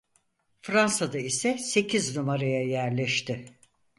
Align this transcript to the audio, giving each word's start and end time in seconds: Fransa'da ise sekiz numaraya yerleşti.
Fransa'da 0.61 1.17
ise 1.19 1.57
sekiz 1.57 2.15
numaraya 2.17 2.63
yerleşti. 2.63 3.57